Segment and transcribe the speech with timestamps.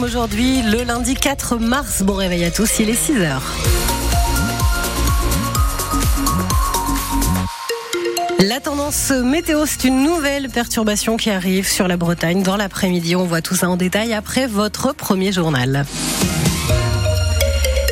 [0.00, 3.42] Aujourd'hui, le lundi 4 mars, bon réveil à tous, il est 6 heures.
[8.38, 13.16] La tendance météo, c'est une nouvelle perturbation qui arrive sur la Bretagne dans l'après-midi.
[13.16, 15.84] On voit tout ça en détail après votre premier journal.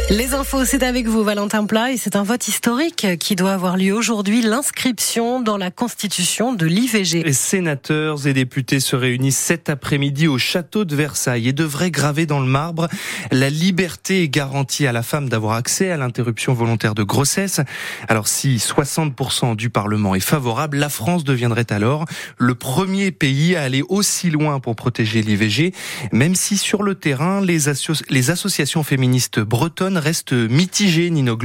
[0.09, 3.77] Les infos, c'est avec vous, Valentin Plat, et c'est un vote historique qui doit avoir
[3.77, 7.25] lieu aujourd'hui, l'inscription dans la Constitution de l'IVG.
[7.25, 12.25] Les sénateurs et députés se réunissent cet après-midi au château de Versailles et devraient graver
[12.25, 12.87] dans le marbre
[13.33, 17.61] la liberté garantie à la femme d'avoir accès à l'interruption volontaire de grossesse.
[18.07, 22.05] Alors si 60% du Parlement est favorable, la France deviendrait alors
[22.39, 25.75] le premier pays à aller aussi loin pour protéger l'IVG,
[26.13, 31.37] même si sur le terrain, les associations féministes bretonnes reste mitigé, Nino.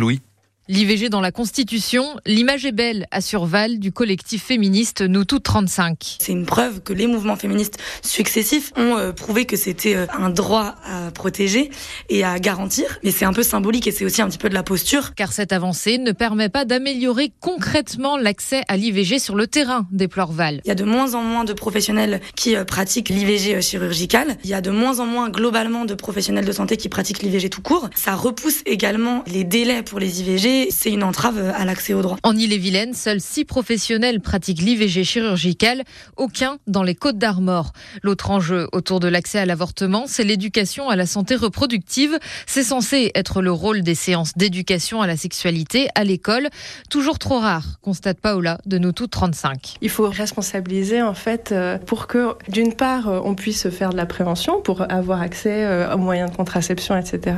[0.67, 6.17] L'IVG dans la Constitution, l'image est belle, assure Val du collectif féministe Nous Toutes 35.
[6.19, 10.29] C'est une preuve que les mouvements féministes successifs ont euh, prouvé que c'était euh, un
[10.29, 11.71] droit à protéger
[12.09, 12.99] et à garantir.
[13.03, 15.15] Mais c'est un peu symbolique et c'est aussi un petit peu de la posture.
[15.15, 20.31] Car cette avancée ne permet pas d'améliorer concrètement l'accès à l'IVG sur le terrain, déplore
[20.31, 20.61] Val.
[20.63, 24.37] Il y a de moins en moins de professionnels qui euh, pratiquent l'IVG chirurgicale.
[24.43, 27.49] Il y a de moins en moins globalement de professionnels de santé qui pratiquent l'IVG
[27.49, 27.89] tout court.
[27.95, 32.17] Ça repousse également les délais pour les IVG c'est une entrave à l'accès aux droits.
[32.23, 35.83] En Ille-et-Vilaine, seuls six professionnels pratiquent l'IVG chirurgical,
[36.17, 37.73] aucun dans les Côtes d'Armor.
[38.03, 42.17] L'autre enjeu autour de l'accès à l'avortement, c'est l'éducation à la santé reproductive.
[42.45, 46.49] C'est censé être le rôle des séances d'éducation à la sexualité à l'école,
[46.89, 49.75] toujours trop rare, constate Paola de nous toutes 35.
[49.81, 53.97] Il faut responsabiliser en fait euh, pour que d'une part euh, on puisse faire de
[53.97, 57.35] la prévention pour avoir accès euh, aux moyens de contraception, etc.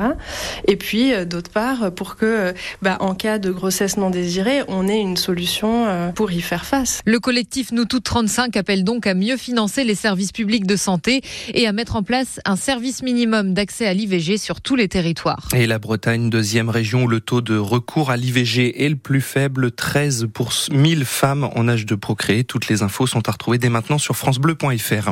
[0.66, 4.98] Et puis d'autre part pour que bah, en cas de grossesse non désirée, on ait
[4.98, 7.00] une solution euh, pour y faire face.
[7.04, 11.20] Le collectif Nous Toutes 35 appelle donc à mieux financer les services publics de santé
[11.52, 15.48] et à mettre en place un service minimum d'accès à l'IVG sur tous les territoires.
[15.54, 19.20] Et la Bretagne, deuxième région où le taux de recours à l'IVG est le plus
[19.20, 22.44] faible, 13 pour 1000 femmes en âge de procréer.
[22.44, 25.10] Toutes les infos sont à retrouver dès maintenant sur francebleu.fr.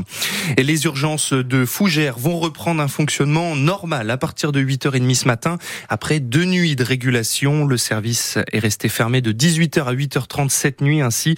[0.56, 5.26] Et les urgences de Fougères vont reprendre un fonctionnement normal à partir de 8h30 ce
[5.26, 5.58] matin
[5.90, 7.66] après deux nuits de régulation.
[7.66, 11.34] Le service est resté fermé de 18h à 8h30 cette nuit, ainsi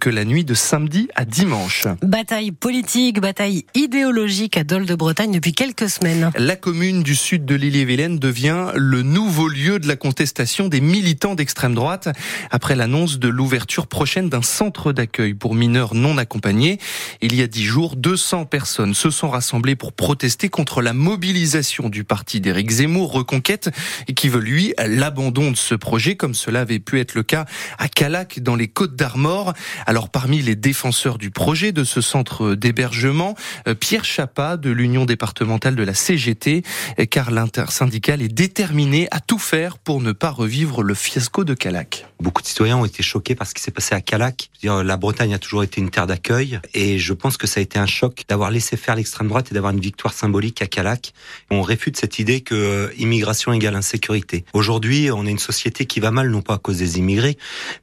[0.00, 1.86] que la nuit de samedi à dimanche.
[2.02, 6.30] Bataille politique, bataille idéologique à Dole de Bretagne depuis quelques semaines.
[6.36, 11.34] La commune du sud de l'île-et-Vilaine devient le nouveau lieu de la contestation des militants
[11.34, 12.08] d'extrême droite
[12.50, 16.78] après l'annonce de l'ouverture prochaine d'un centre d'accueil pour mineurs non accompagnés.
[17.22, 21.88] Il y a dix jours, 200 personnes se sont rassemblées pour protester contre la mobilisation
[21.88, 23.70] du parti d'Éric Zemmour, Reconquête,
[24.16, 27.44] qui veut lui l'abandon de ce projet, comme cela avait pu être le cas
[27.76, 29.52] à Calac, dans les Côtes d'Armor.
[29.84, 33.34] Alors, parmi les défenseurs du projet de ce centre d'hébergement,
[33.68, 36.62] euh, Pierre Chapa de l'Union départementale de la CGT,
[37.10, 42.06] car l'intersyndicale est déterminé à tout faire pour ne pas revivre le fiasco de Calac.
[42.18, 44.48] Beaucoup de citoyens ont été choqués par ce qui s'est passé à Calac.
[44.62, 47.78] La Bretagne a toujours été une terre d'accueil et je pense que ça a été
[47.78, 51.12] un choc d'avoir laissé faire l'extrême droite et d'avoir une victoire symbolique à Calac.
[51.50, 54.44] On réfute cette idée que euh, immigration égale insécurité.
[54.52, 57.36] Aujourd'hui, on est une société qui va mal, non pas à cause des immigrés,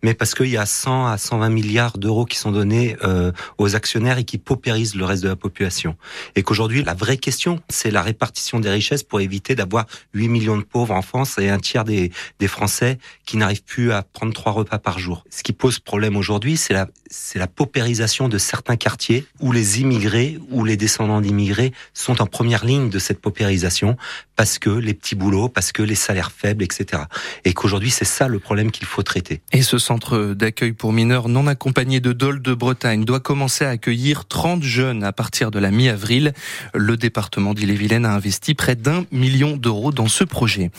[0.04, 3.76] mais parce qu'il y a 100 à 120 milliards d'euros qui sont donnés euh, aux
[3.76, 5.96] actionnaires et qui paupérisent le reste de la population.
[6.36, 10.58] Et qu'aujourd'hui, la vraie question, c'est la répartition des richesses pour éviter d'avoir 8 millions
[10.58, 14.34] de pauvres en France et un tiers des, des Français qui n'arrivent plus à prendre
[14.34, 15.26] trois repas par jour.
[15.30, 19.82] Ce qui pose problème aujourd'hui, c'est la, c'est la paupérisation de certains quartiers où les
[19.82, 23.98] immigrés ou les descendants d'immigrés sont en première ligne de cette paupérisation
[24.36, 27.04] parce que les petits boulots, parce que les salaires faibles, etc.
[27.46, 29.42] Et qu'aujourd'hui, C'est ça le problème qu'il faut traiter.
[29.52, 33.70] Et ce centre d'accueil pour mineurs non accompagnés de Dole de Bretagne doit commencer à
[33.70, 36.34] accueillir 30 jeunes à partir de la mi-avril.
[36.74, 40.72] Le département d'Ille-et-Vilaine a investi près d'un million d'euros dans ce projet.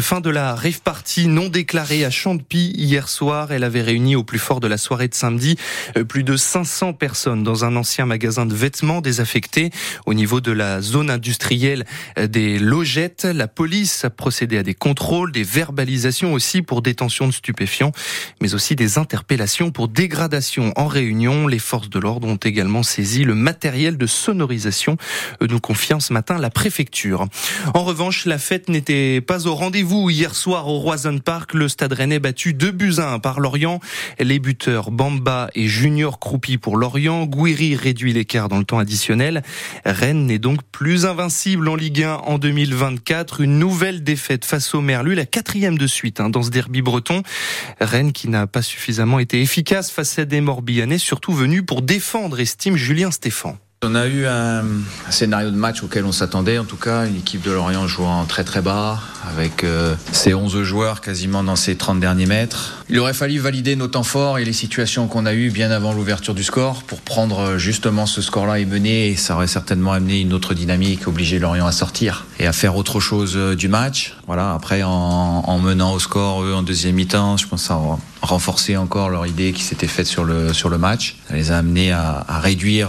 [0.00, 3.52] Fin de la rave party non déclarée à Champy hier soir.
[3.52, 5.56] Elle avait réuni au plus fort de la soirée de samedi
[6.08, 9.70] plus de 500 personnes dans un ancien magasin de vêtements désaffecté
[10.06, 11.84] au niveau de la zone industrielle
[12.16, 13.24] des logettes.
[13.24, 17.92] La police a procédé à des contrôles, des verbalisations aussi pour détention de stupéfiants,
[18.40, 21.46] mais aussi des interpellations pour dégradation en réunion.
[21.46, 24.96] Les forces de l'ordre ont également saisi le matériel de sonorisation,
[25.42, 27.26] euh, nous confirme ce matin la préfecture.
[27.74, 31.54] En revanche, la fête n'était pas au rendez-vous hier soir au Roison Park.
[31.54, 33.80] Le stade rennais battu 2 buts 1 par Lorient.
[34.18, 37.26] Les buteurs Bamba et Junior Croupi pour Lorient.
[37.26, 39.42] Gouiri réduit l'écart dans le temps additionnel.
[39.84, 43.40] Rennes n'est donc plus invincible en Ligue 1 en 2024.
[43.40, 47.22] Une nouvelle défaite face au Merlu, la quatrième de suite hein, dans ce derby breton.
[47.80, 52.40] Rennes qui n'a pas suffisamment été efficace face à des Morbihanais, surtout venus pour défendre,
[52.40, 53.56] estime Julien Stéphan.
[53.84, 54.64] On a eu un,
[55.08, 58.42] scénario de match auquel on s'attendait, en tout cas, une équipe de Lorient jouant très
[58.42, 58.98] très bas,
[59.30, 62.82] avec euh, ses 11 joueurs quasiment dans ses 30 derniers mètres.
[62.90, 65.92] Il aurait fallu valider nos temps forts et les situations qu'on a eues bien avant
[65.92, 69.92] l'ouverture du score pour prendre euh, justement ce score-là et mener, et ça aurait certainement
[69.92, 73.68] amené une autre dynamique, obliger Lorient à sortir et à faire autre chose euh, du
[73.68, 74.16] match.
[74.26, 77.74] Voilà, après en, en menant au score, eux, en deuxième mi-temps, je pense que ça
[77.74, 81.16] a renforcé encore leur idée qui s'était faite sur le, sur le match.
[81.28, 82.88] Ça les a amenés à réduire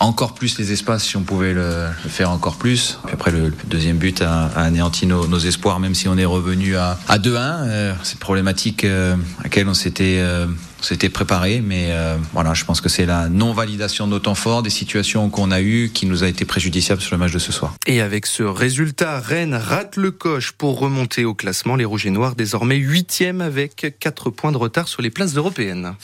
[0.00, 2.98] encore plus les espaces si on pouvait le, faire encore plus.
[3.04, 6.98] Puis après, le, deuxième but a, anéanti nos, espoirs, même si on est revenu à,
[7.08, 7.38] à 2-1.
[7.38, 10.46] Euh, c'est problématique euh, à laquelle on s'était euh,
[11.12, 14.70] préparé, mais euh, voilà, je pense que c'est la non-validation de nos temps forts, des
[14.70, 17.74] situations qu'on a eues qui nous a été préjudiciable sur le match de ce soir.
[17.86, 21.76] Et avec ce résultat, Rennes rate le coche pour remonter au classement.
[21.76, 25.94] Les Rouges et Noirs désormais huitième avec 4 points de retard sur les places européennes.